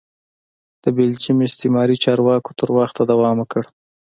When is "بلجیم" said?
0.97-1.37